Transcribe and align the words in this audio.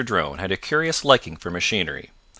Drone 0.03 0.39
had 0.39 0.51
a 0.51 0.57
curious 0.57 1.05
liking 1.05 1.37
for 1.37 1.51
machinery. 1.51 2.09